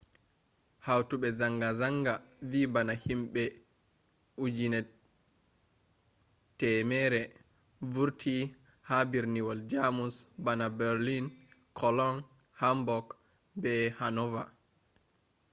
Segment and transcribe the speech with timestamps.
[0.85, 2.13] hautobe zanga-zanga
[2.49, 3.43] vi bana himbe
[4.37, 7.21] 100,000
[7.93, 8.35] vurti
[8.89, 11.25] ha birniwol jamus bana berlin
[11.79, 12.23] cologne
[12.61, 13.07] hamburg
[13.61, 14.47] be hannover